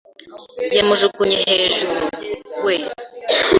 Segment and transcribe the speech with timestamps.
[0.77, 2.05] yamujugunye hejuru.
[2.63, 2.75] We